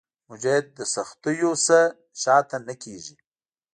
مجاهد 0.29 0.65
د 0.77 0.79
سختیو 0.95 1.51
نه 1.67 1.79
شاته 2.21 2.57
نه 2.67 2.73
کېږي. 2.83 3.15